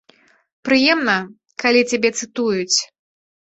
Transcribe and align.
Прыемна, 0.69 1.17
калі 1.65 1.81
цябе 1.93 2.09
цытуюць. 2.19 2.77